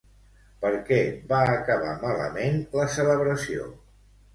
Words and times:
Per 0.63 0.71
què 0.87 0.97
va 1.33 1.43
acabar 1.59 1.95
malament 2.09 2.61
la 2.83 2.91
celebració? 2.99 3.75